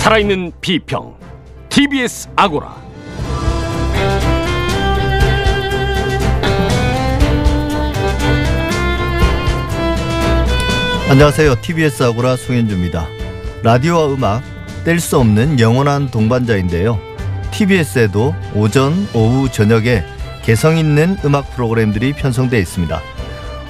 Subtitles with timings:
[0.00, 1.14] 살아있는 비평
[1.68, 2.74] TBS 아고라
[11.10, 11.60] 안녕하세요.
[11.60, 13.06] TBS 아고라 송현주입니다.
[13.62, 14.42] 라디오와 음악
[14.84, 16.98] 뗄 수 없는 영원한 동반자인데요.
[17.50, 20.02] TBS에도 오전, 오후, 저녁에
[20.42, 23.02] 개성 있는 음악 프로그램들이 편성되어 있습니다.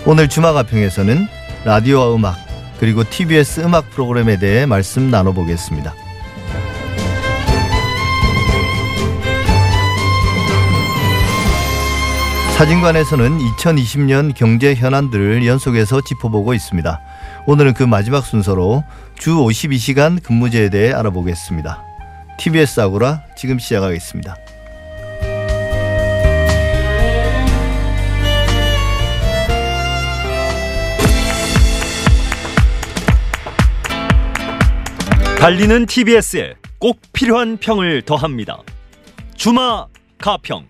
[0.07, 1.27] 오늘 주마가평에서는
[1.65, 2.37] 라디오와 음악
[2.79, 5.93] 그리고 TBS 음악 프로그램에 대해 말씀 나눠보겠습니다.
[12.61, 17.01] 사진관에서는 2020년 경제 현안들을 연속해서 짚어보고 있습니다.
[17.47, 18.85] 오늘은 그 마지막 순서로
[19.19, 21.83] 주 52시간 근무제에 대해 알아보겠습니다.
[22.39, 24.37] TBS 아고라 지금 시작하겠습니다.
[35.39, 38.59] 달리는 TBS에 꼭 필요한 평을 더합니다.
[39.35, 39.87] 주마
[40.19, 40.67] 가평.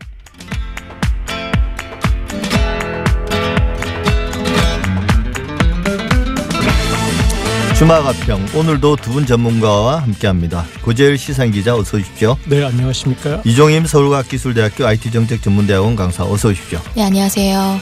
[7.81, 10.67] 주마가평 오늘도 두 분 전문가와 함께합니다.
[10.83, 12.37] 고재일 시상기자 어서 오십시오.
[12.47, 13.41] 네, 안녕하십니까.
[13.47, 16.79] 이종임 서울과학기술대학교 IT정책전문대학원 강사 어서 오십시오.
[16.95, 17.81] 네, 안녕하세요.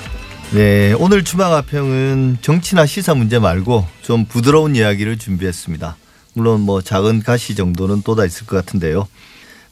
[0.53, 5.97] 네, 오늘 주마가평은 정치나 시사 문제 말고 좀 부드러운 이야기를 준비했습니다.
[6.35, 9.09] 물론 뭐 작은 가시 정도는 또다 있을 것 같은데요.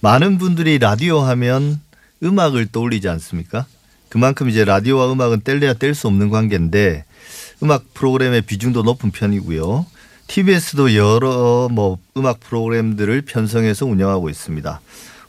[0.01, 1.81] 많은 분들이 라디오 하면
[2.25, 3.65] 음악을 떠올리지 않습니까?
[4.09, 7.05] 그만큼 이제 라디오와 음악은 뗄래야 뗄 수 없는 관계인데
[7.63, 9.87] 음악 프로그램의 비중도 높은 편이고요.
[10.27, 14.81] TBS도 여러 뭐 음악 프로그램들을 편성해서 운영하고 있습니다.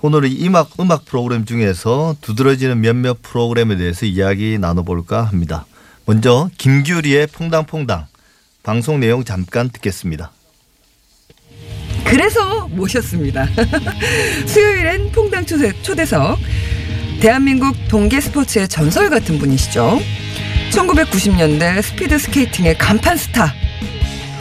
[0.02, 5.66] 오늘은 음악 음악 프로그램 중에서 두드러지는 몇몇 프로그램에 대해서 이야기 나눠볼까 합니다.
[6.06, 8.06] 먼저 김규리의 퐁당퐁당
[8.64, 10.32] 방송 내용 잠깐 듣겠습니다.
[12.06, 13.48] 그래서 모셨습니다.
[14.48, 16.38] 수요일엔 퐁당 초대, 초대석.
[17.20, 20.00] 대한민국 동계 스포츠의 전설 같은 분이시죠.
[20.72, 23.48] 1990년대 스피드 스케이팅의 간판 스타.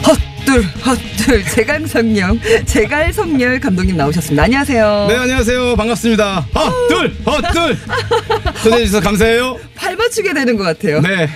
[0.06, 4.44] 헛 둘, 헛둘, 제갈성렬, 제갈성렬 감독님 나오셨습니다.
[4.44, 5.06] 안녕하세요.
[5.08, 7.76] 네 안녕하세요 반갑습니다 헛둘 헛둘
[8.62, 11.00] 초대해 주셔서 감사해요 발 맞추게 되는 것 같아요.
[11.00, 11.28] 네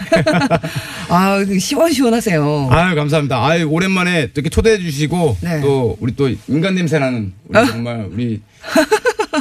[1.10, 2.68] 아, 그 시원시원하세요.
[2.70, 5.60] 아유 감사합니다 아유 오랜만에 또 이렇게 초대해 주시고 네.
[5.60, 8.40] 또 우리 또 인간 냄새 나는 우리 정말 우리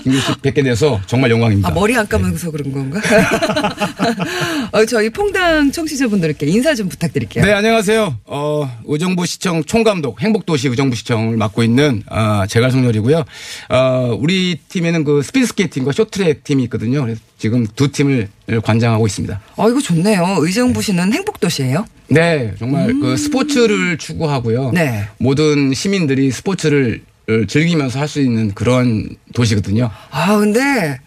[0.04, 3.00] 김규리 씨 뵙게 돼서 정말 영광입니다 아, 머리 안 감아서 그런 건가?
[4.72, 7.44] 어, 저희 퐁당 청취자분들께 인사 좀 부탁드릴게요.
[7.46, 13.24] 네 안녕하세요 어 의정부 시청 총감독 행복도시 의정부 시청을 맡고 있는 아 제갈성렬이고요
[13.70, 18.30] 어 우리 팀에는 그 스피드 스케이팅과 쇼트트랙 팀이 있거든요 그래서 지금 두 팀을
[18.64, 20.38] 관장하고 있습니다 어, 이거 좋네요.
[20.40, 24.70] 의정부시는 행복도시예요 네, 정말 그 스포츠를 추구하고요.
[24.70, 24.74] 음.
[24.74, 25.08] 네.
[25.20, 27.09] 모든 시민들이 스포츠를 어,
[27.48, 29.90] 즐기면서 할 수 있는 그런 도시거든요.
[30.12, 31.00] 아, 근데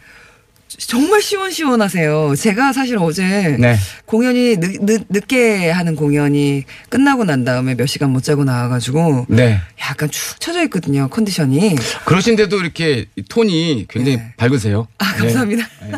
[0.78, 2.34] 정말 시원시원하세요.
[2.36, 3.76] 제가 사실 어제 네.
[4.06, 9.26] 공연이 늦, 늦, 늦 게 하는 공연이 끝나고 난 다음에 몇 시간 못 자고 나와가지고
[9.28, 9.60] 네.
[9.80, 11.08] 약간 축 처져 있거든요.
[11.08, 11.76] 컨디션이.
[12.04, 14.32] 그러신데도 이렇게 톤이 굉장히 네.
[14.36, 14.86] 밝으세요.
[14.98, 15.66] 아, 감사합니다.
[15.82, 15.92] 네.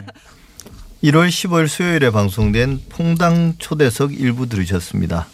[1.05, 5.27] 1월 15일 수요일에 방송된 퐁당 초대석 일부 들으셨습니다.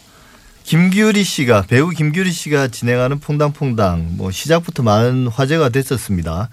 [0.70, 6.48] 김규리 씨가 배우 김규리 씨가 진행하는 퐁당퐁당 뭐 시작부터 많은 화제가 됐었습니다.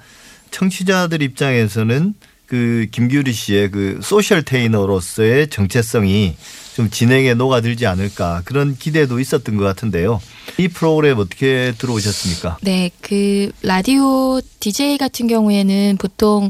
[0.50, 2.16] 청취자들 입장에서는
[2.48, 6.36] 그 김규리 씨의 그 소셜 테이너로서의 정체성이
[6.76, 10.20] 좀 진행에 녹아들지 않을까 그런 기대도 있었던 것 같은데요.
[10.58, 12.58] 이 프로그램 어떻게 들어오셨습니까?
[12.64, 16.50] 네, 그 라디오 DJ 같은 경우에는 보통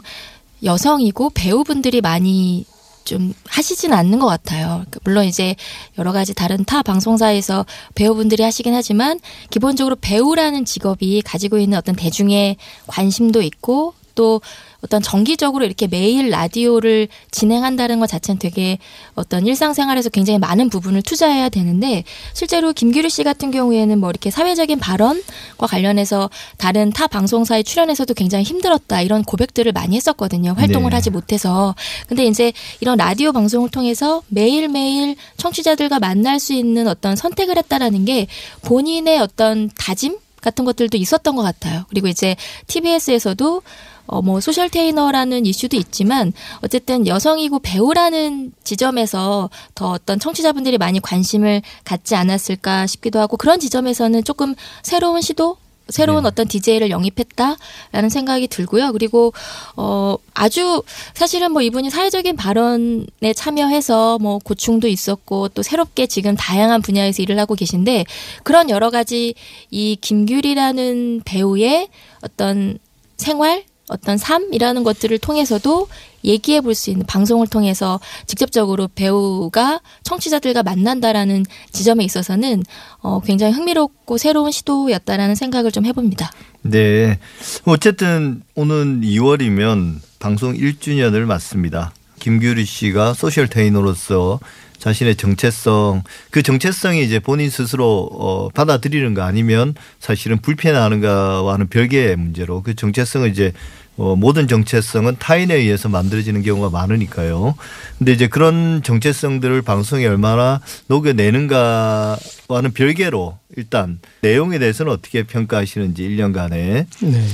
[0.63, 2.65] 여성이고 배우분들이 많이
[3.07, 4.83] 좀 하시진 않는 것 같아요.
[4.91, 5.55] 그 물론 이제
[5.97, 9.19] 여러 가지 다른 타 방송사에서 배우분들이 하시긴 하지만
[9.49, 14.41] 기본적으로 배우라는 직업이 가지고 있는 어떤 대중의 관심도 있고 또
[14.81, 18.79] 어떤 정기적으로 이렇게 매일 라디오를 진행한다는 것 자체는 되게
[19.15, 24.79] 어떤 일상생활에서 굉장히 많은 부분을 투자해야 되는데 실제로 김규리 씨 같은 경우에는 뭐 이렇게 사회적인
[24.79, 30.53] 발언과 관련해서 다른 타 방송사에 출연해서도 굉장히 힘들었다 이런 고백들을 많이 했었거든요.
[30.57, 30.95] 활동을 네.
[30.95, 31.75] 하지 못해서.
[32.07, 38.27] 근데 이제 이런 라디오 방송을 통해서 매일매일 청취자들과 만날 수 있는 어떤 선택을 했다라는 게
[38.63, 41.83] 본인의 어떤 다짐 같은 것들도 있었던 것 같아요.
[41.89, 42.35] 그리고 이제
[42.67, 43.61] TBS에서도
[44.07, 51.61] 어, 뭐, 소셜 테이너라는 이슈도 있지만, 어쨌든 여성이고 배우라는 지점에서 더 어떤 청취자분들이 많이 관심을
[51.83, 55.57] 갖지 않았을까 싶기도 하고, 그런 지점에서는 조금 새로운 시도?
[55.89, 56.27] 새로운 네.
[56.27, 58.91] 어떤 DJ를 영입했다라는 생각이 들고요.
[58.91, 59.33] 그리고
[59.75, 60.83] 어 아주
[61.13, 67.39] 사실은 뭐 이분이 사회적인 발언에 참여해서 뭐 고충도 있었고 또 새롭게 지금 다양한 분야에서 일을
[67.39, 68.05] 하고 계신데
[68.43, 69.33] 그런 여러 가지
[69.71, 71.89] 이 김규리라는 배우의
[72.21, 72.77] 어떤
[73.17, 75.87] 생활 어떤 삶이라는 것들을 통해서도
[76.23, 82.63] 얘기해 볼 수 있는 방송을 통해서 직접적으로 배우가 청취자들과 만난다라는 지점에 있어서는
[82.99, 86.31] 어, 굉장히 흥미롭고 새로운 시도였다라는 생각을 좀 해봅니다.
[86.61, 87.19] 네.
[87.65, 91.93] 어쨌든 오는 2월이면 방송 1주년을 맞습니다.
[92.19, 94.39] 김규리 씨가 소셜 테이너로서
[94.77, 102.75] 자신의 정체성, 그 정체성이 이제 본인 스스로 어, 받아들이는가 아니면 사실은 불편해하는가와는 별개의 문제로 그
[102.75, 103.53] 정체성을 이제
[103.97, 107.55] 어, 모든 정체성은 타인에 의해서 만들어지는 경우가 많으니까요.
[107.97, 116.85] 근데 이제 그런 정체성들을 방송에 얼마나 녹여내는가와는 별개로 일단 내용에 대해서는 어떻게 평가하시는지 1년간에.
[117.01, 117.27] 네.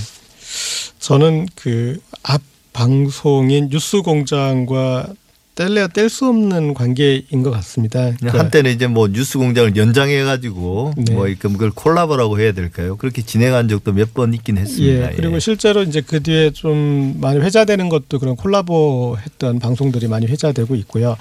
[1.00, 2.42] 저는 그 앞
[2.74, 5.08] 방송인 뉴스 공장과
[5.56, 8.12] 뗄래야 뗄 수 없는 관계인 것 같습니다.
[8.18, 11.14] 그러니까 한때는 이제 뭐 뉴스 공장을 연장해가지고 네.
[11.14, 12.96] 뭐 이렇게 그걸 콜라보라고 해야 될까요?
[12.98, 15.12] 그렇게 진행한 적도 몇 번 있긴 했습니다.
[15.12, 15.40] 예, 그리고 예.
[15.40, 21.18] 실제로 이제 그 뒤에 좀 많이 회자되는 것도 그런 콜라보 했던 방송들이 많이 회자되고 있고요.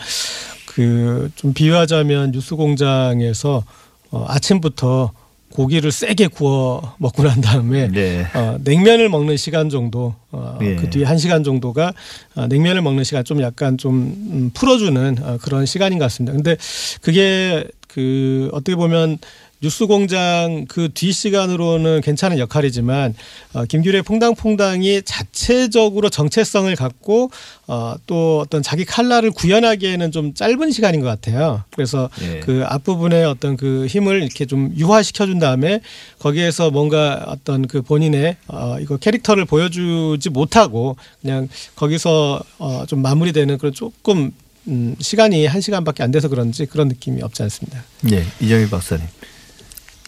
[0.66, 3.64] 그 좀 비유하자면 뉴스 공장에서
[4.10, 5.12] 어, 아침부터
[5.52, 8.26] 고기를 세게 구워 먹고 난 다음에 네.
[8.34, 10.76] 어, 냉면을 먹는 시간 정도 어, 예.
[10.76, 11.92] 그 뒤에 한 시간 정도가
[12.34, 16.32] 어, 냉면을 먹는 시간 좀 약간 좀 음, 풀어주는 어, 그런 시간인 것 같습니다.
[16.32, 16.56] 근데
[17.02, 19.18] 그게 그 어떻게 보면
[19.62, 23.14] 뉴스공장 그 뒤 시간으로는 괜찮은 역할이지만
[23.54, 27.30] 어, 김규리의 퐁당퐁당이 자체적으로 정체성을 갖고
[27.66, 31.62] 어, 또 어떤 자기 칼라를 구현하기에는 좀 짧은 시간인 것 같아요.
[31.74, 32.40] 그래서 예.
[32.40, 35.80] 그 앞부분에 어떤 그 힘을 이렇게 좀 유화시켜 준 다음에
[36.18, 43.58] 거기에서 뭔가 어떤 그 본인의 어 이거 캐릭터를 보여주지 못하고 그냥 거기서 어 좀 마무리되는
[43.58, 44.32] 그런 조금
[44.66, 47.84] 음 시간이 한 시간밖에 안 돼서 그런지 그런 느낌이 없지 않습니다.
[48.10, 49.06] 예, 이정희 박사님.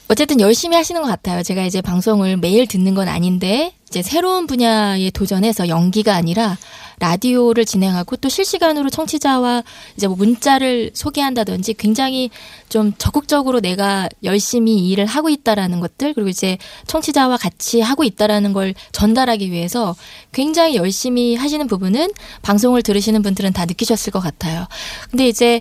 [0.08, 1.42] 어쨌든 열심히 하시는 것 같아요.
[1.42, 6.58] 제가 이제 방송을 매일 듣는 건 아닌데 이제 새로운 분야에 도전해서 연기가 아니라
[6.98, 9.62] 라디오를 진행하고 또 실시간으로 청취자와
[9.96, 12.30] 이제 뭐 문자를 소개한다든지 굉장히
[12.68, 16.58] 좀 적극적으로 내가 열심히 일을 하고 있다라는 것들 그리고 이제
[16.88, 19.94] 청취자와 같이 하고 있다라는 걸 전달하기 위해서
[20.32, 22.10] 굉장히 열심히 하시는 부분은
[22.42, 24.66] 방송을 들으시는 분들은 다 느끼셨을 것 같아요.
[25.08, 25.60] 근데 이제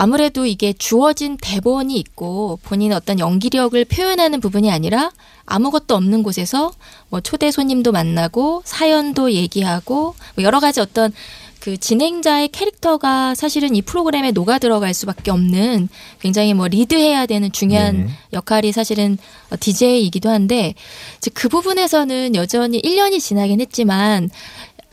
[0.00, 5.10] 아무래도 이게 주어진 대본이 있고 본인의 어떤 연기력을 표현하는 부분이 아니라
[5.44, 6.72] 아무것도 없는 곳에서
[7.08, 11.12] 뭐 초대 손님 도 만나고 사연도 얘기하고 뭐 여러 가지 어떤
[11.60, 15.88] 그 진행자의 캐릭터가 사실은 이 프로그램에 녹아 들어갈 수밖에 없는
[16.18, 18.12] 굉장히 뭐 리드해야 되는 중요한 네.
[18.32, 19.18] 역할이 사실은
[19.60, 20.74] DJ이기도 한데
[21.18, 24.30] 이제 그 부분에서는 여전히 1년이 지나긴 했지만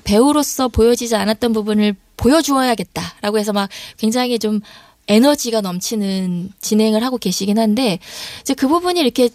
[0.04, 4.60] 배우로서 보여지지 않았던 부분을 보여주어야겠다라고 해서 막 굉장히 좀
[5.08, 8.00] 에너지가 넘치는 진행을 하고 계시긴 한데
[8.42, 9.30] 이제 그 부분이 이렇게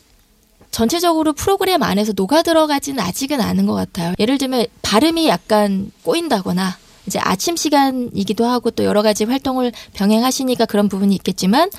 [0.71, 4.15] 전체적으로 프로그램 안에서 녹아 들어가지는 아직은 않은 것 같아요.
[4.19, 6.77] 예를 들면 발음이 약간 꼬인다거나
[7.07, 11.71] 이제 아침 시간이기도 하고 또 여러 가지 활동을 병행하시니까 그런 부분이 있겠지만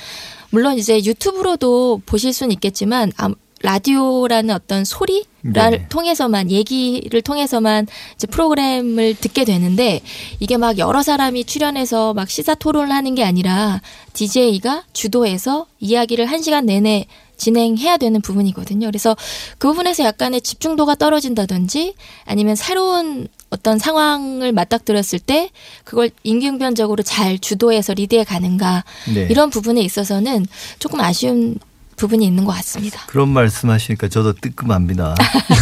[0.49, 3.29] 물론 이제 유튜브로도 보실 수는 있겠지만 아,
[3.63, 5.85] 라디오라는 어떤 소리를 네.
[5.89, 10.01] 통해서만 얘기를 통해서만 이제 프로그램을 듣게 되는데
[10.39, 13.81] 이게 막 여러 사람이 출연해서 막 시사 토론을 하는 게 아니라
[14.13, 17.05] DJ가 주도해서 이야기를 한 시간 내내
[17.41, 18.85] 진행해야 되는 부분이거든요.
[18.85, 19.17] 그래서
[19.57, 25.49] 그 부분에서 약간의 집중도가 떨어진다든지 아니면 새로운 어떤 상황을 맞닥뜨렸을 때
[25.83, 29.27] 그걸 임기응변적으로 잘 주도해서 리드해 가는가 네.
[29.29, 30.45] 이런 부분에 있어서는
[30.77, 31.57] 조금 아쉬운
[32.01, 33.05] 부분이 있는 것 같습니다.
[33.05, 35.13] 그런 말씀하시니까 저도 뜨끔합니다.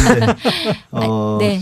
[0.07, 0.33] 근데
[0.91, 1.59] 어, 네.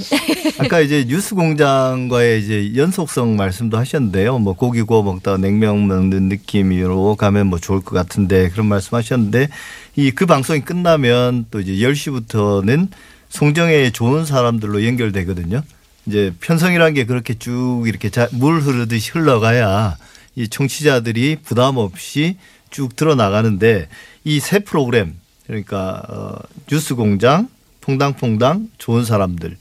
[0.60, 4.38] 아까 이제 뉴스 공장과의 이제 연속성 말씀도 하셨는데요.
[4.38, 9.50] 뭐 고기 구워 먹다가 냉면 먹는 느낌으로 가면 뭐 좋을 것 같은데 그런 말씀하셨는데
[9.96, 12.90] 이 그 방송이 끝나면 또 이제 10시부터는
[13.30, 15.64] 송정의 좋은 사람들로 연결되거든요.
[16.06, 19.98] 이제 편성이라는 게 그렇게 쭉 이렇게 자- 물 흐르듯이 흘러가야
[20.36, 22.38] 이 청취자들이 부담 없이
[22.70, 23.88] 쭉 들어나가는데
[24.28, 25.16] 이새 프로그램
[25.46, 26.36] 그러니까 어,
[26.70, 27.48] 뉴스 공장,
[27.80, 29.56] 퐁당퐁당, 좋은 사람들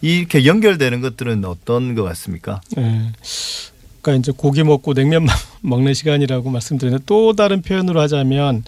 [0.00, 2.62] 이렇게 연결되는 것들은 어떤 것 같습니까?
[2.78, 3.12] 예.
[4.00, 5.26] 그러니까 이제 고기 먹고 냉면
[5.60, 8.64] 먹는 시간이라고 말씀드렸는데 또 다른 표현으로 하자면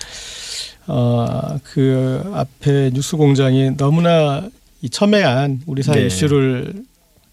[0.87, 4.47] 어그 앞에 뉴스 공장이 너무나
[4.83, 6.07] 이 첨예한 우리 사회 네.
[6.07, 6.85] 이슈를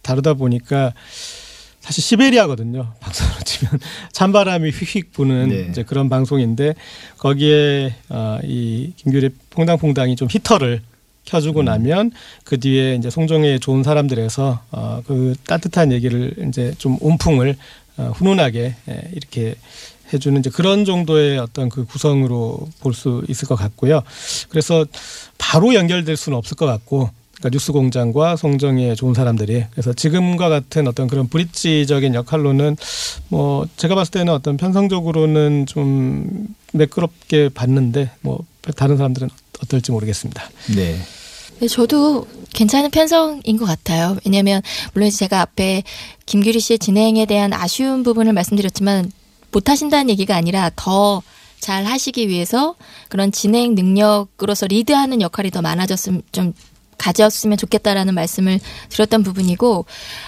[0.01, 0.93] 다루다 보니까
[1.87, 2.93] 사실 시베리아거든요.
[2.99, 3.79] 방송으로 치면
[4.11, 5.67] 찬바람이 휙휙 부는 네.
[5.69, 6.75] 이제 그런 방송인데
[7.17, 10.81] 거기에 어 이 김규리 퐁당퐁당이 좀 히터를
[11.25, 12.11] 켜주고 나면
[12.43, 17.55] 그 뒤에 이제 송정의 좋은 사람들에서 어, 그 따뜻한 얘기를 이제 좀 온풍을
[17.97, 19.55] 어, 훈훈하게 예, 이렇게
[20.13, 24.03] 해주는 이제 그런 정도의 어떤 그 구성으로 볼 수 있을 것 같고요.
[24.49, 24.85] 그래서
[25.37, 31.07] 바로 연결될 수는 없을 것 같고 그러니까 뉴스공장과 송정의 좋은 사람들이 그래서 지금과 같은 어떤
[31.07, 32.77] 그런 브릿지적인 역할로는
[33.29, 38.39] 뭐 제가 봤을 때는 어떤 편성적으로는 좀 매끄럽게 봤는데 뭐
[38.75, 39.29] 다른 사람들은
[39.63, 40.49] 어떨지 모르겠습니다.
[40.75, 40.97] 네.
[41.59, 44.17] 네, 저도 괜찮은 편성인 것 같아요.
[44.25, 44.61] 왜냐하면
[44.93, 45.83] 물론 제가 앞에
[46.25, 49.11] 김규리 씨의 진행에 대한 아쉬운 부분을 말씀드렸지만
[49.51, 51.23] 못하신다는 얘기가 아니라 더
[51.59, 52.75] 잘 하시기 위해서
[53.09, 56.53] 그런 진행 능력으로서 리드하는 역할이 더 많아졌으면 좀
[56.97, 59.85] 가졌으면 좋겠다라는 말씀을 드렸던 부분이고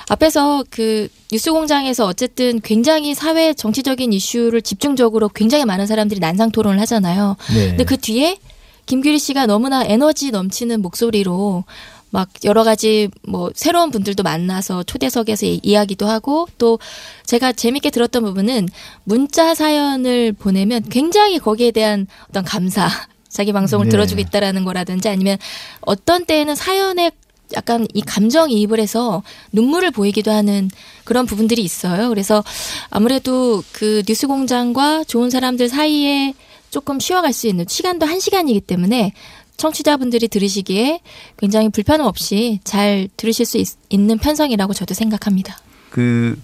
[0.09, 6.79] 앞에서 그 뉴스 공장에서 어쨌든 굉장히 사회 정치적인 이슈를 집중적으로 굉장히 많은 사람들이 난상 토론을
[6.81, 7.35] 하잖아요.
[7.53, 7.67] 네.
[7.69, 8.38] 근데 그 뒤에
[8.85, 11.63] 김규리 씨가 너무나 에너지 넘치는 목소리로
[12.11, 16.79] 막 여러 가지 뭐 새로운 분들도 만나서 초대석에서 이- 이야기도 하고 또
[17.27, 18.67] 제가 재밌게 들었던 부분은
[19.03, 22.89] 문자 사연을 보내면 굉장히 거기에 대한 어떤 감사
[23.29, 23.89] 자기 방송을 네.
[23.91, 25.38] 들어주고 있다라는 거라든지 아니면
[25.81, 27.12] 어떤 때에는 사연에
[27.53, 30.69] 약간 이 감정 이입을 해서 눈물을 보이기도 하는
[31.03, 32.09] 그런 부분들이 있어요.
[32.09, 32.43] 그래서
[32.89, 36.33] 아무래도 그 뉴스 공장과 좋은 사람들 사이에
[36.69, 39.13] 조금 쉬어갈 수 있는 시간도 한 시간이기 때문에
[39.57, 41.01] 청취자분들이 들으시기에
[41.38, 45.57] 굉장히 불편함 없이 잘 들으실 수 있, 는 편성이라고 저도 생각합니다.
[45.89, 46.39] 그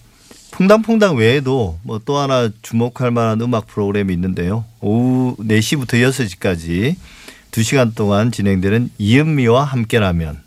[0.55, 4.63] 퐁당퐁당 외에도 뭐 또 하나 주목할 만한 음악 프로그램이 있는데요.
[4.79, 6.95] 오후 4시부터 6시까지
[7.51, 10.41] 2시간 동안 진행되는 이은미와 함께라면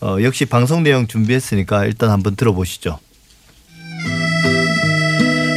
[0.00, 2.98] 어, 역시 방송 내용 준비했으니까 일단 한번 들어보시죠.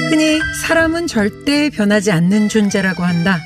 [0.10, 3.40] 흔히 사람은 절대 변하지 않는 존재라고 한다.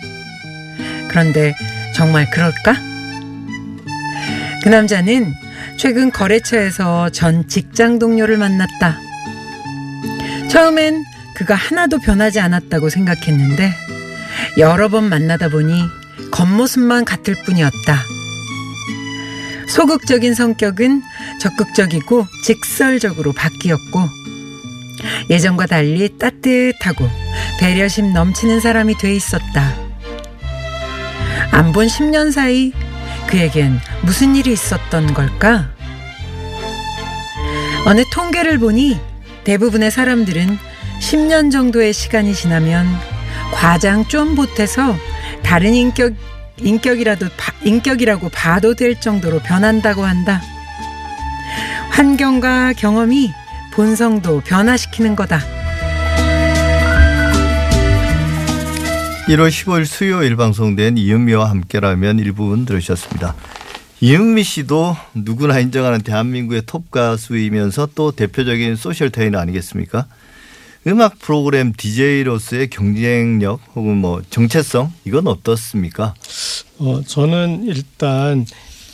[1.08, 1.54] 그런데
[1.96, 2.76] 정말 그럴까?
[4.64, 5.34] 그 남자는
[5.78, 9.09] 최근 거래처에서 전 직장 동료를 만났다.
[10.50, 13.72] 처음엔 그가 하나도 변하지 않았다고 생각했는데
[14.58, 15.84] 여러 번 만나다 보니
[16.32, 18.04] 겉모습만 같을 뿐이었다.
[19.68, 21.02] 소극적인 성격은
[21.40, 24.10] 적극적이고 직설적으로 바뀌었고
[25.30, 27.08] 예전과 달리 따뜻하고
[27.60, 29.74] 배려심 넘치는 사람이 돼 있었다.
[31.52, 32.74] 안 본 10년 사이
[33.28, 35.70] 그에겐 무슨 일이 있었던 걸까?
[37.86, 39.00] 어느 통계를 보니
[39.50, 40.60] 대부분의 사람들은
[41.02, 42.86] 10년 정도의 시간이 지나면
[43.52, 44.96] 과장 좀 보태서
[45.42, 46.14] 다른 인격
[46.62, 50.40] 인격이라도 바- 인격이라고 봐도 될 정도로 변한다고 한다.
[51.90, 53.32] 환경과 경험이
[53.74, 55.40] 본성도 변화시키는 거다.
[59.30, 63.34] 1월 15일 수요일 방송된 이은미와 함께라면 일부분 들으셨습니다.
[64.02, 70.06] 이은미 씨도 누구나 인정하는 대한민국의 톱 가수이면서 또 대표적인 소셜 테이너 아니겠습니까?
[70.88, 76.14] 음악 프로그램 DJ로서의 경쟁력 혹은 뭐 정체성 이건 어떻습니까?
[76.78, 78.46] 어, 저는 일단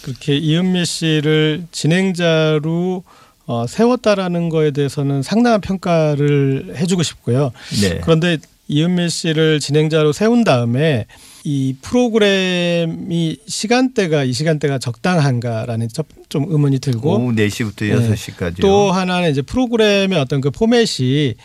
[0.02, 3.04] 그렇게 이은미 씨를 진행자로
[3.46, 7.52] 어, 세웠다라는 거에 대해서는 상당한 평가를 해주고 싶고요.
[7.82, 8.00] 네.
[8.02, 11.06] 그런데 이은미 씨를 진행자로 세운 다음에
[11.44, 17.94] 이 프로그램이 시간대가 이 시간대가 적당한가라는 첫- 좀 의문이 들고 오후 4시부터 네.
[18.14, 18.62] 6시까지요.
[18.62, 21.36] 또 하나는 이제 프로그램의 어떤 그 포맷이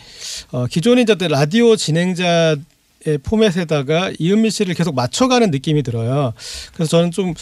[0.51, 2.55] 어, 기존의 이제 라디오 진행자
[3.03, 6.33] 의 포맷에다가 이은미 씨를 계속 맞춰가는 느낌이 들어요.
[6.75, 7.33] 그래서 저는 좀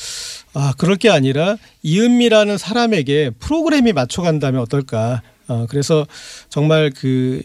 [0.53, 5.21] 아, 그럴 게 아니라 이은미라는 사람에게 프로그램이 맞춰간다면 어떨까.
[5.49, 6.07] 어, 그래서
[6.47, 7.41] 정말 그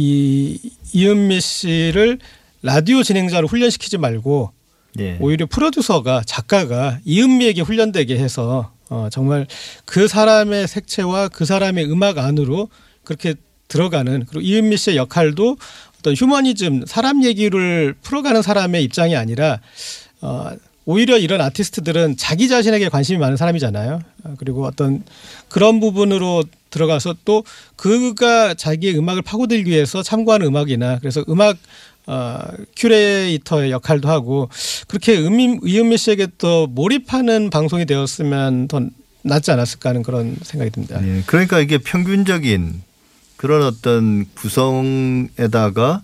[0.00, 0.60] 이
[0.92, 2.20] 이은미 씨를
[2.62, 4.52] 라디오 진행자로 훈련시키지 말고
[4.94, 5.16] 네.
[5.20, 9.48] 오히려 프로듀서가 작가가 이은미에게 훈련되게 해서 어, 정말
[9.84, 12.68] 그 사람의 색채와 그 사람의 음악 안으로
[13.02, 13.34] 그렇게
[13.66, 15.56] 들어가는 그리고 이은미 씨의 역할도
[15.98, 19.60] 어떤 휴머니즘 사람 얘기를 풀어가는 사람의 입장이 아니라
[20.20, 20.52] 어,
[20.84, 24.00] 오히려 이런 아티스트들은 자기 자신에게 관심이 많은 사람이잖아요.
[24.22, 25.02] 어, 그리고 어떤
[25.48, 27.44] 그런 부분으로 들어가서 또
[27.76, 31.56] 그가 자기의 음악을 파고들기 위해서 참고하는 음악이나 그래서 음악
[32.06, 32.38] 어,
[32.76, 34.48] 큐레이터의 역할도 하고
[34.88, 38.80] 그렇게 음임, 이은미 씨에게 또 몰입하는 방송이 되었으면 더
[39.22, 41.00] 낫지 않았을까 하는 그런 생각이 듭니다.
[41.00, 42.82] 네, 그러니까 이게 평균적인
[43.36, 46.02] 그런 어떤 구성에다가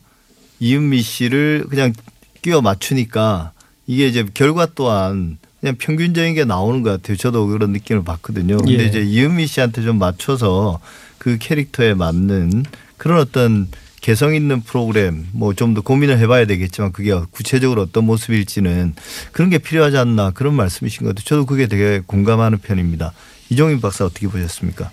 [0.60, 1.94] 이은미 씨를 그냥
[2.42, 3.52] 끼워 맞추니까
[3.86, 7.16] 이게 이제 결과 또한 그냥 평균적인 게 나오는 것 같아요.
[7.16, 8.58] 저도 그런 느낌을 받거든요.
[8.58, 8.86] 근데 예.
[8.86, 10.78] 이제 이은미 씨한테 좀 맞춰서
[11.16, 12.64] 그 캐릭터에 맞는
[12.98, 13.68] 그런 어떤
[14.02, 18.94] 개성 있는 프로그램 뭐 좀 더 고민을 해봐야 되겠지만 그게 구체적으로 어떤 모습일지는
[19.32, 21.24] 그런 게 필요하지 않나 그런 말씀이신 것 같아요.
[21.24, 23.14] 저도 그게 되게 공감하는 편입니다.
[23.48, 24.90] 이종인 박사 어떻게 보셨습니까?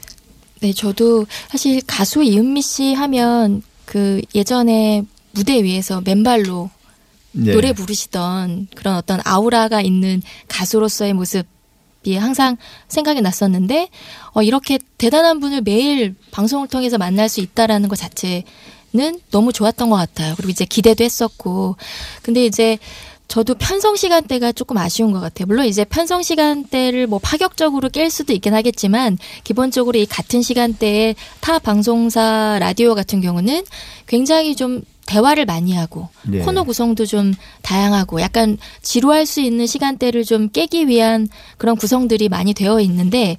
[0.61, 6.69] 네, 저도 사실 가수 이은미 씨 하면 그 예전에 무대 위에서 맨발로
[7.33, 7.53] 네.
[7.53, 12.57] 노래 부르시던 그런 어떤 아우라가 있는 가수로서의 모습이 항상
[12.87, 13.89] 생각이 났었는데
[14.33, 19.95] 어, 이렇게 대단한 분을 매일 방송을 통해서 만날 수 있다라는 것 자체는 너무 좋았던 것
[19.95, 20.35] 같아요.
[20.35, 21.77] 그리고 이제 기대도 했었고
[22.21, 22.77] 근데 이제
[23.31, 25.45] 저도 편성 시간대가 조금 아쉬운 것 같아요.
[25.45, 31.57] 물론 이제 편성 시간대를 뭐 파격적으로 깰 수도 있긴 하겠지만 기본적으로 이 같은 시간대에 타
[31.57, 33.63] 방송사 라디오 같은 경우는
[34.05, 34.81] 굉장히 좀
[35.11, 36.39] 대화를 많이 하고 네.
[36.39, 41.27] 코너 구성도 좀 다양하고 약간 지루할 수 있는 시간대를 좀 깨기 위한
[41.57, 43.35] 그런 구성들이 많이 되어 있는데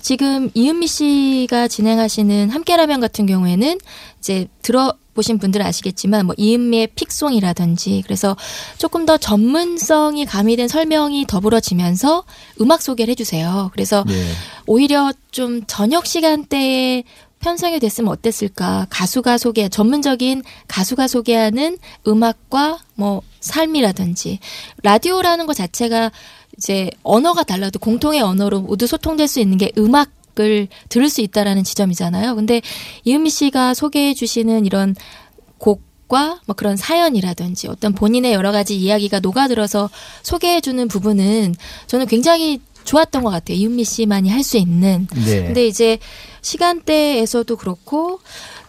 [0.00, 3.78] 지금 이은미 씨가 진행하시는 함께라면 같은 경우에는
[4.20, 8.34] 이제 들어 보신 분들은 아시겠지만 뭐 이은미의 픽송이라든지 그래서
[8.78, 12.24] 조금 더 전문성이 가미된 설명이 더불어지면서
[12.60, 13.70] 음악 소개를 해주세요.
[13.72, 14.24] 그래서 네.
[14.66, 17.04] 오히려 좀 저녁 시간대에
[17.42, 18.86] 편성이 됐으면 어땠을까?
[18.88, 24.38] 가수가 소개, 전문적인 가수가 소개하는 음악과 뭐 삶이라든지
[24.82, 26.10] 라디오라는 것 자체가
[26.56, 31.62] 이제 언어가 달라도 공통의 언어로 모두 소통될 수 있는 게 음악 을 들을 수 있다라는
[31.62, 32.34] 지점이잖아요.
[32.36, 32.62] 근데
[33.04, 34.96] 이은미 씨가 소개해 주시는 이런
[35.58, 39.90] 곡과 뭐 그런 사연이라든지 어떤 본인의 여러 가지 이야기가 녹아들어서
[40.22, 41.54] 소개해 주는 부분은
[41.86, 43.56] 저는 굉장히 좋았던 것 같아요.
[43.56, 45.06] 이은미 씨만이 할 수 있는.
[45.14, 45.44] 네.
[45.44, 45.98] 근데 이제
[46.40, 48.20] 시간대에서도 그렇고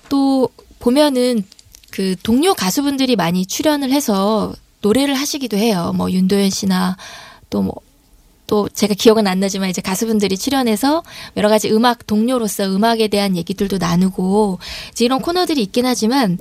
[0.09, 1.43] 또 보면은
[1.91, 5.93] 그 동료 가수분들이 많이 출연을 해서 노래를 하시기도 해요.
[5.95, 6.97] 뭐 윤도현 씨나
[7.49, 7.93] 또 뭐
[8.47, 11.03] 또 제가 기억은 안 나지만 이제 가수분들이 출연해서
[11.37, 14.59] 여러 가지 음악 동료로서 음악에 대한 얘기들도 나누고
[14.91, 16.37] 이제 이런 코너들이 있긴 하지만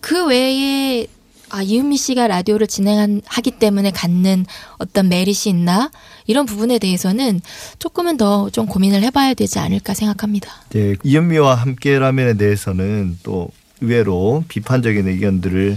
[0.00, 1.06] 그 외에
[1.52, 4.46] 아 이은미 씨가 라디오를 진행하기 때문에 갖는
[4.78, 5.90] 어떤 메릿이 있나
[6.26, 7.40] 이런 부분에 대해서는
[7.78, 10.50] 조금은 더 좀 고민을 해봐야 되지 않을까 생각합니다.
[10.70, 13.50] 네, 이현미와 함께 라면에 대해서는 또
[13.82, 15.76] 의외로 비판적인 의견들을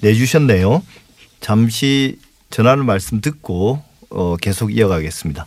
[0.00, 0.82] 내주셨네요.
[1.40, 2.18] 잠시
[2.50, 5.46] 전하는 말씀 듣고 어, 계속 이어가겠습니다.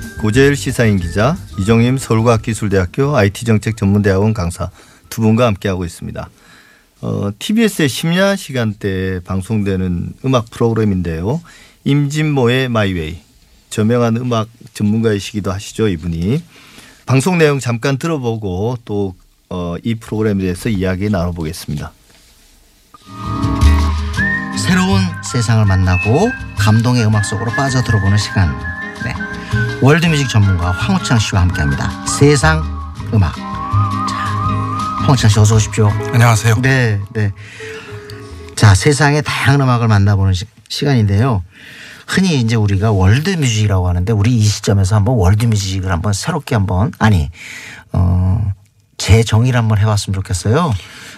[0.21, 4.69] 고재일 시사인 기자 이종임 서울과학기술대학교 IT정책전문대학원 강사
[5.09, 6.29] 두 분과 함께하고 있습니다.
[7.01, 11.41] 어, TBS의 심야 시간대에 방송되는 음악 프로그램인데요.
[11.85, 13.17] 임진모의 마이웨이
[13.71, 16.43] 저명한 음악 전문가이시기도 하시죠 이분이
[17.07, 19.15] 방송 내용 잠깐 들어보고 또
[19.49, 21.91] 어, 이 프로그램에 대해서 이야기 나눠보겠습니다.
[24.55, 26.29] 새로운 세상을 만나고
[26.59, 28.70] 감동의 음악 속으로 빠져 들어보는 시간.
[29.81, 29.85] 네.
[29.85, 32.05] 월드뮤직 전문가 황우창 씨와 함께합니다.
[32.05, 32.63] 세상
[33.13, 33.35] 음악.
[33.35, 34.15] 자,
[35.01, 35.89] 황우창 씨 어서 오십시오.
[36.13, 36.61] 안녕하세요.
[36.61, 37.31] 네, 네.
[38.55, 40.33] 자, 세상의 다양한 음악을 만나보는
[40.69, 41.43] 시, 간인데요
[42.07, 47.29] 흔히 이제 우리가 월드뮤직이라고 하는데 우리 이 시점에서 한번 월드뮤직을 한번 새롭게 한번 아니
[47.91, 48.53] 어
[48.97, 50.73] 재정의를 한번 해봤으면 좋겠어요.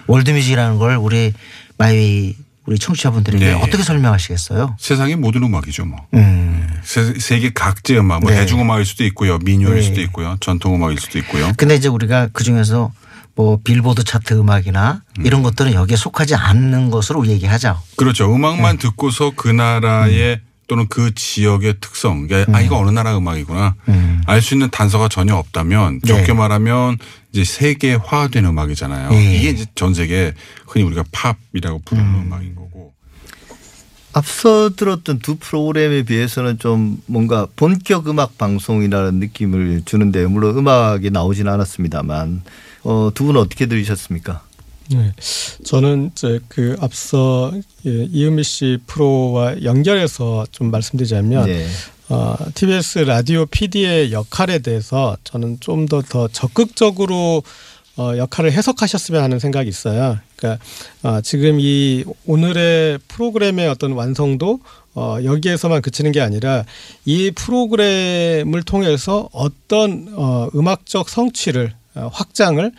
[0.07, 1.33] 월드뮤직이라는 걸 우리
[1.77, 3.53] 마이웨이 우리 청취자분들에게 네.
[3.53, 4.77] 어떻게 설명하시겠어요?
[4.79, 5.99] 세상의 모든 음악이죠, 뭐.
[6.13, 6.67] 음.
[6.83, 8.37] 세, 세계 각지의 음악, 뭐 네.
[8.37, 9.81] 대중음악일 수도 있고요, 민요일 네.
[9.81, 11.51] 수도 있고요, 전통음악일 수도 있고요.
[11.57, 12.91] 근데 이제 우리가 그 중에서
[13.35, 17.81] 뭐 빌보드 차트 음악이나 이런 것들은 여기에 속하지 않는 것으로 얘기하죠.
[17.95, 18.33] 그렇죠.
[18.33, 18.81] 음악만 네.
[18.87, 20.41] 듣고서 그 나라의
[20.73, 24.21] 또는 그 지역의 특성, 그러니까 아 이거 어느 나라 음악이구나 음.
[24.25, 26.07] 알수 있는 단서가 전혀 없다면 네.
[26.07, 26.97] 좋게 말하면
[27.31, 29.11] 이제 세계화된 음악이잖아요.
[29.11, 29.35] 네.
[29.37, 30.33] 이게 이제 전 세계
[30.65, 32.33] 흔히 우리가 팝이라고 부르는 음.
[32.33, 32.91] 악인 거고.
[34.13, 41.53] 앞서 들었던 두 프로그램에 비해서는 좀 뭔가 본격 음악 방송이라는 느낌을 주는데 물론 음악이 나오지는
[41.53, 42.41] 않았습니다만
[42.81, 44.41] 어, 두 분은 어떻게 들으셨습니까?
[44.89, 45.13] 네.
[45.63, 47.51] 저는 이제 그 앞서
[47.85, 51.67] 예, 이은미 씨 프로와 연결해서 좀 말씀드리자면 네.
[52.09, 57.43] 어, TBS 라디오 PD의 역할에 대해서 저는 좀더더 적극적으로
[57.95, 60.17] 어, 역할을 해석하셨으면 하는 생각이 있어요.
[60.35, 60.63] 그러니까
[61.03, 64.59] 어, 지금 이 오늘의 프로그램의 어떤 완성도
[64.95, 66.65] 어, 여기에서만 그치는 게 아니라
[67.05, 72.71] 이 프로그램을 통해서 어떤 어, 음악적 성취를 어, 확장을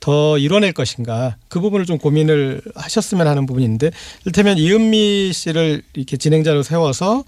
[0.00, 1.36] 더 이뤄낼 것인가?
[1.48, 3.90] 그 부분을 좀 고민을 하셨으면 하는 부분인데
[4.26, 7.24] 일테면 이은미 씨를 이렇게 진행자로 세워서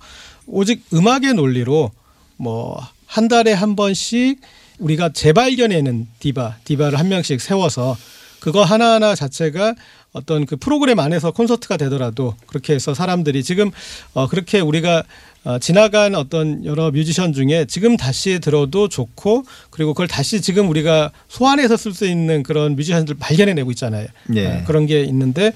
[0.46, 1.90] 오직 음악의 논리로
[2.36, 2.80] 뭐
[3.10, 4.40] 한 달에 한 번씩
[4.78, 7.96] 우리가 재발견해낸 디바 디바를 한 명씩 세워서
[8.38, 9.74] 그거 하나하나 자체가
[10.12, 13.72] 어떤 그 프로그램 안에서 콘서트가 되더라도 그렇게 해서 사람들이 지금
[14.14, 15.02] 어 그렇게 우리가
[15.44, 21.12] 어 지나간 어떤 여러 뮤지션 중에 지금 다시 들어도 좋고 그리고 그걸 다시 지금 우리가
[21.28, 24.06] 소환해서 쓸 수 있는 그런 뮤지션들 발견해내고 있잖아요.
[24.34, 24.46] 예.
[24.46, 25.52] 어, 그런 게 있는데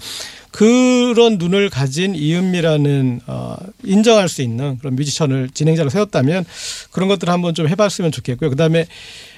[0.51, 6.45] 그런 눈을 가진 이은미라는 어 인정할 수 있는 그런 뮤지션을 진행자로 세웠다면
[6.91, 8.51] 그런 것들을 한번 좀 해봤으면 좋겠고요.
[8.51, 8.87] 그다음에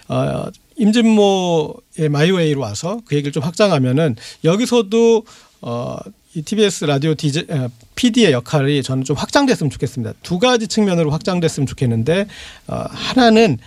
[0.09, 0.45] 어
[0.77, 5.25] 임진모의 마이웨이로 와서 그 얘기를 좀 확장하면은 여기서도
[5.63, 5.97] 어
[6.37, 10.15] 이 TBS 라디오 DJ 어, PD의 역할이 저는 좀 확장됐으면 좋겠습니다.
[10.23, 12.27] 두 가지 측면으로 확장됐으면 좋겠는데
[12.69, 13.59] 어 하나는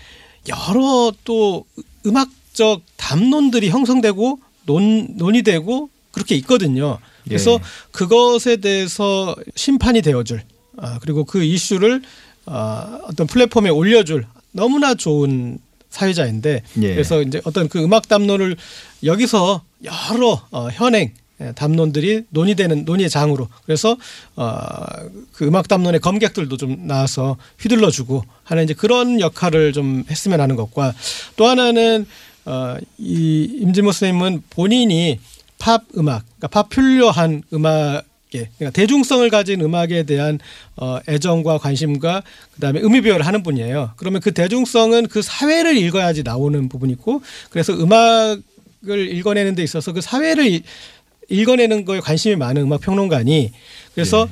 [0.48, 1.65] 여러 또
[2.06, 7.00] 음악적 담론들이 형성되고 논 논의되고 그렇게 있거든요.
[7.26, 7.60] 그래서 예.
[7.92, 10.44] 그것에 대해서 심판이 되어줄
[10.78, 12.02] 아, 그리고 그 이슈를
[12.46, 16.94] 아, 어떤 플랫폼에 올려줄 너무나 좋은 사회자인데 예.
[16.94, 18.56] 그래서 이제 어떤 그 음악 담론을
[19.04, 21.13] 여기서 여러 어, 현행 예,
[21.56, 23.97] 담론들이 논의되는 논의의 장으로 그래서
[24.36, 30.93] 어그 음악 담론의 검객들도 좀 나와서 휘둘러주고 하는 이제 그런 역할을 좀 했으면 하는 것과
[31.36, 32.06] 또 하나는
[32.45, 35.19] 어이 임진모 선생님은 본인이
[35.60, 38.02] 팝 음악, 그러니까 파퓰러한 음악에
[38.58, 40.39] 그러니까 대중성을 가진 음악에 대한
[40.78, 42.23] 어, 애정과 관심과
[42.56, 43.91] 그다음에 의미 부여를 하는 분이에요.
[43.97, 48.41] 그러면 그 대중성은 그 사회를 읽어야지 나오는 부분이고 그래서 음악을
[49.13, 50.63] 읽어내는 데 있어서 그 사회를 이-
[51.30, 53.52] 읽어내는 거에 관심이 많은 음악 평론가니
[53.94, 54.28] 그래서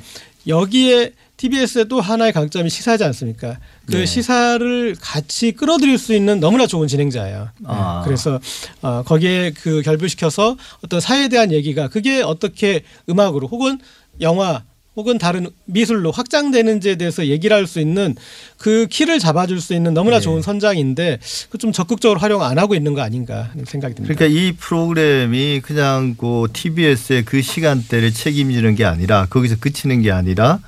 [0.46, 3.58] 여기에 TBS의 또 하나의 강점이 시사지 않습니까?
[3.86, 4.06] 그 네.
[4.06, 7.50] 시사를 같이 끌어들일 수 있는 너무나 좋은 진행자예요.
[7.64, 8.02] 아.
[8.04, 8.40] 그래서
[8.82, 13.78] 어, 거기에 그 결부시켜서 어떤 사회에 대한 얘기가 그게 어떻게 음악으로 혹은
[14.20, 14.64] 영화
[14.98, 18.16] 혹은 다른 미술로 확장되는지에 대해서 얘기를 할 수 있는
[18.56, 20.22] 그 키를 잡아줄 수 있는 너무나 네.
[20.22, 24.12] 좋은 선장인데 그 좀 적극적으로 활용 안 하고 있는 거 아닌가 하는 생각이 듭니다.
[24.14, 30.58] 그러니까 이 프로그램이 그냥 그 TBS의 그 시간대를 책임지는 게 아니라 거기서 그치는 게 아니라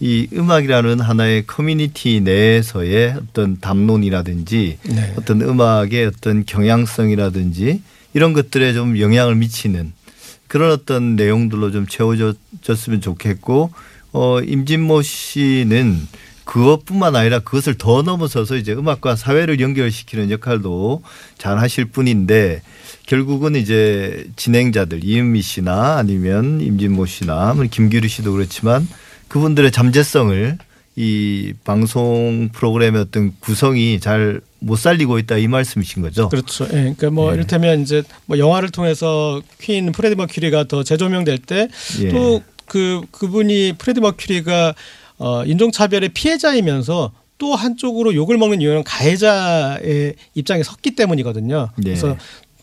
[0.00, 5.12] 이 음악이라는 하나의 커뮤니티 내에서의 어떤 담론이라든지 네.
[5.16, 7.80] 어떤 음악의 어떤 경향성이라든지
[8.14, 9.92] 이런 것들에 좀 영향을 미치는
[10.52, 13.72] 그런 어떤 내용들로 좀 채워졌으면 좋겠고
[14.12, 16.06] 어 임진모 씨는
[16.44, 21.02] 그것뿐만 아니라 그것을 더 넘어서서 이제 음악과 사회를 연결시키는 역할도
[21.38, 22.60] 잘 하실 분인데
[23.06, 28.86] 결국은 이제 진행자들 이은미 씨나 아니면 임진모 씨나 뭐 김규리 씨도 그렇지만
[29.28, 30.58] 그분들의 잠재성을
[30.96, 36.28] 이 방송 프로그램의 어떤 구성이 잘 못 살리고 있다 이 말씀이신 거죠.
[36.28, 36.64] 그렇죠.
[36.66, 36.68] 예.
[36.68, 37.36] 그러니까 뭐 네.
[37.36, 41.68] 이를테면 이제 뭐 영화를 통해서 퀸 프레디 머큐리가 더 재조명될 때
[42.00, 42.08] 예.
[42.08, 44.74] 또그 그분이 프레디 머큐리가
[45.18, 51.70] 어 인종차별의 피해자이면서 또 한쪽으로 욕을 먹는 이유는 가해자의 입장에 섰기 때문이거든요.
[51.76, 51.84] 네.
[51.84, 52.16] 그래서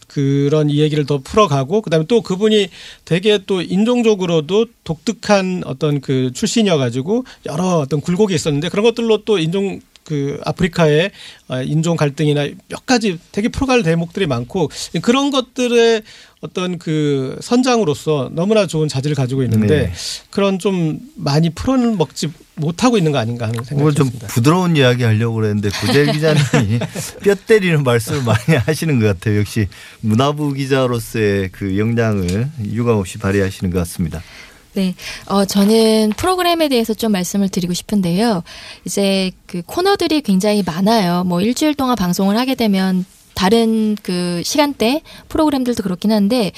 [0.08, 2.70] 그런 이 얘기를 더 풀어가고 그다음에 또 그분이
[3.06, 9.38] 되게 또 인종적으로도 독특한 어떤 그 출신이어 가지고 여러 어떤 굴곡이 있었는데 그런 것들로 또
[9.38, 9.80] 인종
[10.10, 11.12] 그 아프리카의
[11.50, 14.72] 어, 인종 갈등이나 몇 가지 되게 풀어갈 대목들이 많고
[15.04, 16.02] 그런 것들의
[16.42, 19.94] 어떤 그 선장으로서 너무나 좋은 자질을 가지고 있는데 네.
[20.32, 24.28] 그런 좀 많이 풀어먹지 못하고 있는 거 아닌가 하는 생각이 좀 듭니다.
[24.28, 26.80] 부드러운 이야기 하려고 그랬는데 고재 기자님이
[27.24, 29.38] 뼈 때리는 말씀을 많이 하시는 것 같아요.
[29.40, 29.68] 역시
[30.02, 34.24] 문화부 기자로서의 그 역량을 유감없이 발휘하시는 것 같습니다.
[34.74, 34.96] 네.
[35.26, 38.44] 어, 저는 프로그램에 대해서 좀 말씀을 드리고 싶은데요.
[38.86, 41.24] 이제 그 코너들이 굉장히 많아요.
[41.24, 46.52] 뭐 일주일 동안 방송을 하게 되면 다른 그 시간대 프로그램들도 그렇긴 한데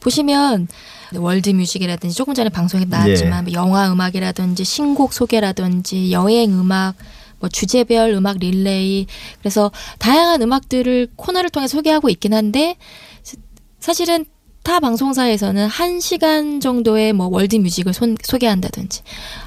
[0.00, 0.68] 보시면
[1.14, 6.94] 월드 뮤직이라든지 조금 전에 방송에 나왔지만 뭐 영화 음악이라든지 신곡 소개라든지 여행 음악
[7.38, 9.06] 뭐 주제별 음악 릴레이
[9.38, 12.76] 그래서 다양한 음악들을 코너를 통해 소개하고 있긴 한데
[13.80, 14.26] 사실은
[14.66, 19.02] 타 방송사에서는 한 시간 정도의 뭐 월드 뮤직을 손- 소개한다든지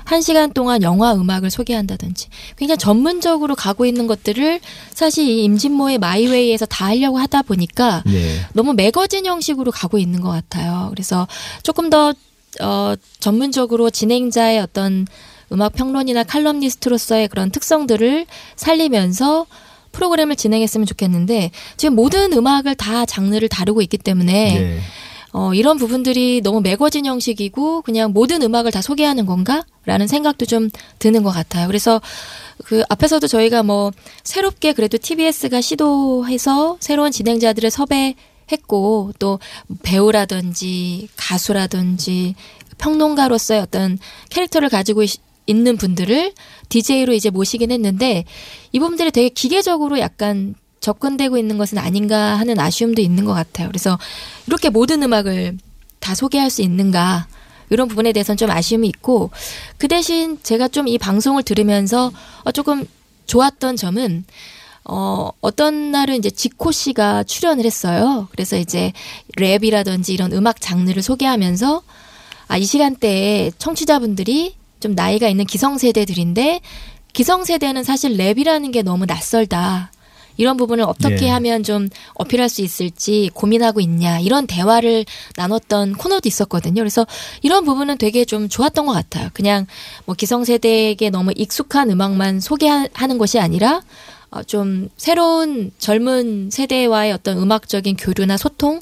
[0.05, 4.62] 한 시간 동안 영화 음악을 소개한다든지 굉장히 전문적으로 가고 있는 것들을
[4.93, 8.39] 사실 이 임진모의 마이웨이에서 다 하려고 하다 보니까 네.
[8.53, 10.88] 너무 매거진 형식으로 가고 있는 것 같아요.
[10.91, 11.27] 그래서
[11.63, 12.13] 조금 더
[12.62, 15.05] 어, 전문적으로 진행자의 어떤
[15.51, 19.47] 음악 평론이나 칼럼니스트로서의 그런 특성들을 살리면서
[19.91, 24.79] 프로그램을 진행했으면 좋겠는데 지금 모든 음악을 다 장르를 다루고 있기 때문에 네.
[25.32, 31.22] 어, 이런 부분들이 너무 매거진 형식이고 그냥 모든 음악을 다 소개하는 건가라는 생각도 좀 드는
[31.24, 31.68] 것 같아요.
[31.68, 32.02] 그래서
[32.65, 33.92] 그 앞에서도 저희가 뭐
[34.24, 39.39] 새롭게 그래도 TBS가 시도해서 새로운 진행자들을 섭외했고 또
[39.84, 42.36] 배우라든지 가수라든지
[42.80, 43.98] 평론가로서의 어떤
[44.30, 46.34] 캐릭터를 가지고 있- 있는 분들을
[46.70, 48.24] DJ로 이제 모시긴 했는데
[48.72, 53.68] 이 부분들이 되게 기계적으로 약간 접근되고 있는 것은 아닌가 하는 아쉬움도 있는 것 같아요.
[53.68, 53.98] 그래서
[54.48, 55.58] 이렇게 모든 음악을
[56.00, 57.28] 다 소개할 수 있는가
[57.70, 59.30] 이런 부분에 대해서는 좀 아쉬움이 있고
[59.78, 62.12] 그 대신 제가 좀 이 방송을 들으면서
[62.44, 62.86] 어, 조금
[63.28, 64.26] 좋았던 점은
[64.86, 68.28] 어, 어떤 날은 이제 지코 씨가 출연을 했어요.
[68.32, 68.92] 그래서 이제
[69.38, 71.84] 랩이라든지 이런 음악 장르를 소개하면서
[72.48, 76.62] 아, 이 시간대에 청취자분들이 좀 나이가 있는 기성세대들인데
[77.13, 79.92] 기성세대는 사실 랩이라는 게 너무 낯설다.
[80.39, 81.30] 이런 부분을 어떻게 네.
[81.30, 84.19] 하면 좀 어필할 수 있을지 고민하고 있냐.
[84.19, 85.04] 이런 대화를
[85.36, 86.82] 나눴던 코너도 있었거든요.
[86.82, 87.06] 그래서
[87.41, 89.30] 이런 부분은 되게 좀 좋았던 것 같아요.
[89.34, 89.67] 그냥
[90.06, 93.82] 뭐 기성세대에게 너무 익숙한 음악만 소개하는 것이 아니라
[94.32, 98.82] 어, 좀 새로운 젊은 세대와의 어떤 음악적인 교류나 소통을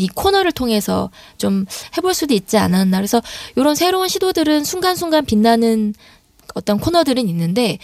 [0.00, 1.64] 이 코너를 통해서 좀
[1.96, 2.96] 해볼 수도 있지 않았나.
[2.96, 3.22] 그래서
[3.54, 5.94] 이런 새로운 시도들은 순간순간 빛나는
[6.54, 7.78] 어떤 코너들은 있는데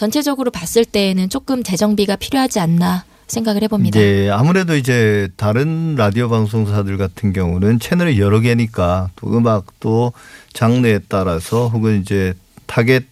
[0.00, 4.00] 전체적으로 봤을 때에는 조금 재정비가 필요하지 않나 생각을 해봅니다.
[4.00, 10.14] 네, 아무래도 이제 다른 라디오 방송사들 같은 경우는 채널이 여러 개니까 또 음악도
[10.54, 12.32] 장르에 따라서 혹은 이제
[12.64, 13.04] 타겟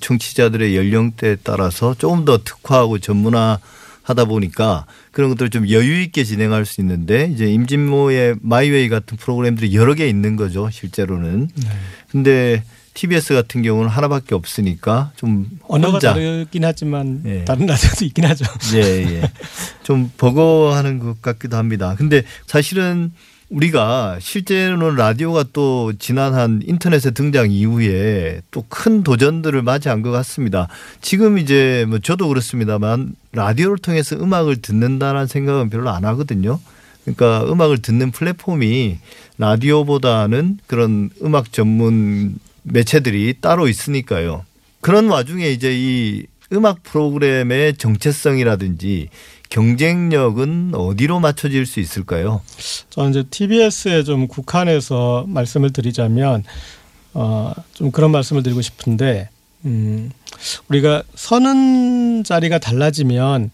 [0.00, 3.58] 청취자들의 연령대에 따라서 조금 더 특화하고 전문화
[4.08, 9.74] 하다 보니까 그런 것들을 좀 여유 있게 진행할 수 있는데 이제 임진모의 마이웨이 같은 프로그램들이
[9.74, 11.50] 여러 개 있는 거죠 실제로는.
[12.10, 18.44] 근데 TBS 같은 경우는 하나밖에 없으니까 좀 언어가 혼자 다르긴 하지만 다른 라디오도 있긴 하죠.
[18.74, 19.32] 예, 예.
[19.82, 21.94] 좀 버거워하는 것 같기도 합니다.
[21.96, 23.12] 근데 사실은
[23.50, 30.68] 우리가 실제로는 라디오가 또 지난 한 인터넷의 등장 이후에 또 큰 도전들을 맞이한 것 같습니다.
[31.00, 36.60] 지금 이제 뭐 저도 그렇습니다만 라디오를 통해서 음악을 듣는다라는 생각은 별로 안 하거든요.
[37.04, 38.98] 그러니까 음악을 듣는 플랫폼이
[39.38, 44.44] 라디오보다는 그런 음악 전문 매체들이 따로 있으니까요.
[44.82, 49.08] 그런 와중에 이제 이 음악 프로그램의 정체성이라든지
[49.48, 52.42] 경쟁력은 어디로 맞춰질 수 있을까요?
[52.90, 56.44] 저는 이제 TBS에 좀 국한해서 말씀을 드리자면
[57.14, 59.30] 어, 좀 그런 말씀을 드리고 싶은데
[59.64, 60.10] 음,
[60.68, 63.50] 우리가 서는 자리가 달라지면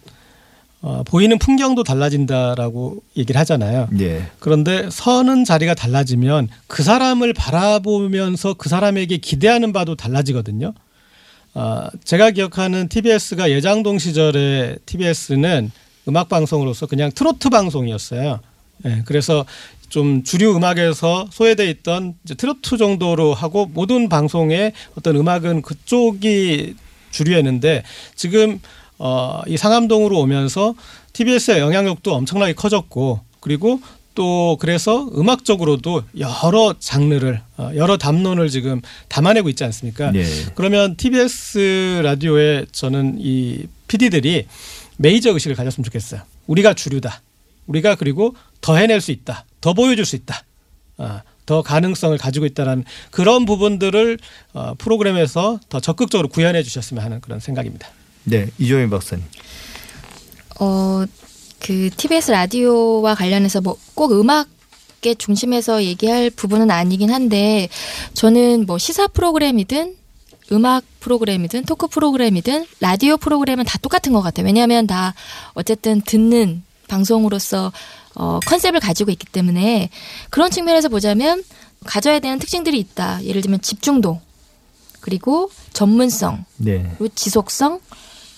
[0.82, 3.88] 어, 보이는 풍경도 달라진다라고 얘기를 하잖아요.
[4.00, 4.26] 예.
[4.38, 10.74] 그런데 서는 자리가 달라지면 그 사람을 바라보면서 그 사람에게 기대하는 바도 달라지거든요.
[11.54, 15.70] 아, 제가 기억하는 TBS가 예장동 시절에 TBS는
[16.08, 18.40] 음악 방송으로서 그냥 트로트 방송이었어요.
[18.86, 19.44] 예, 그래서
[19.88, 26.74] 좀 주류 음악에서 소외돼 있던 이제 트로트 정도로 하고 모든 방송의 어떤 음악은 그쪽이
[27.10, 27.84] 주류였는데
[28.16, 28.60] 지금
[28.98, 30.74] 어, 이 상암동으로 오면서
[31.12, 33.80] TBS의 영향력도 엄청나게 커졌고 그리고
[34.14, 40.12] 또 그래서 음악적으로도 여러 장르를 어, 여러 담론을 지금 담아내고 있지 않습니까?
[40.12, 40.24] 네.
[40.54, 44.46] 그러면 TBS 라디오에 저는 이 PD들이
[44.96, 46.22] 메이저 의식을 가졌으면 좋겠어요.
[46.46, 47.22] 우리가 주류다.
[47.66, 49.44] 우리가 그리고 더 해낼 수 있다.
[49.60, 50.42] 더 보여줄 수 있다.
[50.98, 54.18] 아, 더 가능성을 가지고 있다라는 그런 부분들을
[54.52, 57.88] 어, 프로그램에서 더 적극적으로 구현해 주셨으면 하는 그런 생각입니다.
[58.24, 59.24] 네, 이종희 박사님.
[60.60, 61.04] 어,
[61.60, 67.68] 그 TBS 라디오와 관련해서 뭐 꼭 음악의 중심에서 얘기할 부분은 아니긴 한데
[68.14, 69.96] 저는 뭐 시사 프로그램이든
[70.52, 74.46] 음악 프로그램이든 토크 프로그램이든 라디오 프로그램은 다 똑같은 것 같아요.
[74.46, 75.14] 왜냐하면 다
[75.54, 77.72] 어쨌든 듣는 방송으로서
[78.14, 79.90] 어, 컨셉을 가지고 있기 때문에
[80.30, 81.42] 그런 측면에서 보자면
[81.84, 83.24] 가져야 되는 특징들이 있다.
[83.24, 84.20] 예를 들면 집중도
[85.00, 86.94] 그리고 전문성 네.
[86.98, 87.80] 그리고 지속성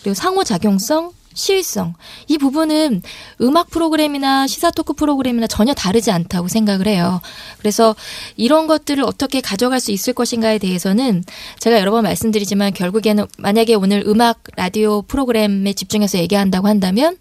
[0.02, 1.94] 그리고 상호작용성 시의성
[2.28, 3.02] 이 부분은
[3.42, 7.20] 음악 프로그램이나 시사 토크 프로그램이나 전혀 다르지 않다고 생각을 해요.
[7.58, 7.94] 그래서
[8.36, 11.22] 이런 것들을 어떻게 가져갈 수 있을 것인가에 대해서는
[11.60, 17.16] 제가 여러 번 말씀드리지만 결국에는 만약에 오늘 음악 라디오 프로그램에 집중해서 얘기한다고 한다면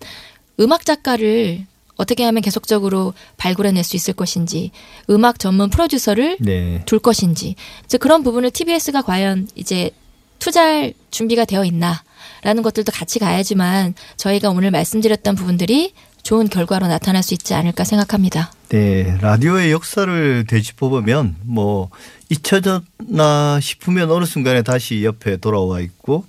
[0.60, 1.65] 음악 작가를
[1.97, 4.71] 어떻게 하면 계속적으로 발굴해낼 수 있을 것인지
[5.10, 6.82] 음악 전문 프로듀서를 네.
[6.86, 7.56] 둘 것인지
[7.99, 9.91] 그런 부분을 TBS가 과연 이제
[10.39, 12.04] 투자할 준비가 되어 있나
[12.43, 18.51] 라는 것들도 같이 가야지만 저희가 오늘 말씀드렸던 부분들이 좋은 결과로 나타날 수 있지 않을까 생각합니다.
[18.69, 21.89] 네, 라디오의 역사를 되짚어 보면 뭐
[22.29, 26.25] 잊혀졌나 싶으면 어느 순간에 다시 옆에 돌아와 있고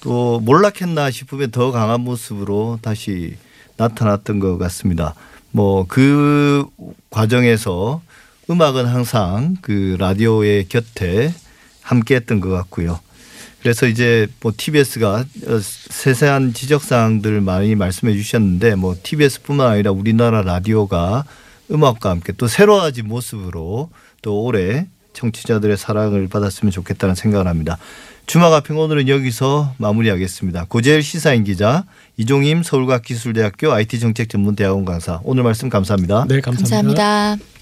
[0.00, 3.36] 또 몰락했나 싶으면 더 강한 모습으로 다시
[3.76, 5.14] 나타났던 것 같습니다.
[5.52, 6.66] 뭐 그
[7.10, 8.02] 과정에서
[8.50, 11.32] 음악은 항상 그 라디오의 곁에
[11.82, 12.98] 함께 했던 것 같고요.
[13.62, 15.24] 그래서 이제 뭐 TBS가
[15.90, 21.24] 세세한 지적 사항들 많이 말씀해 주셨는데 뭐 TBS뿐만 아니라 우리나라 라디오가
[21.70, 23.90] 음악과 함께 또 새로워진 모습으로
[24.22, 27.78] 또 올해 청취자들의 사랑을 받았으면 좋겠다는 생각을 합니다.
[28.26, 30.66] 주마가평 오늘은 여기서 마무리하겠습니다.
[30.68, 31.84] 고재일 시사인 기자,
[32.16, 36.26] 이종임 서울과학기술대학교 IT정책전문대학원 강사 오늘 말씀 감사합니다.
[36.28, 36.94] 네, 감사합니다.
[36.94, 37.59] 감사합니다.